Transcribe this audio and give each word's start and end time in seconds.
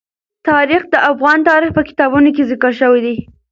تاریخ 0.49 0.81
د 0.89 0.95
افغان 1.11 1.39
تاریخ 1.49 1.71
په 1.75 1.83
کتابونو 1.89 2.29
کې 2.35 2.47
ذکر 2.51 2.71
شوی 2.81 2.99
دي. 3.05 3.15